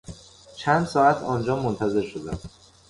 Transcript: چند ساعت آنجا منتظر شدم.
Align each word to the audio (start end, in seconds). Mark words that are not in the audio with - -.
چند 0.57 0.85
ساعت 0.85 1.17
آنجا 1.17 1.55
منتظر 1.55 2.01
شدم. 2.01 2.39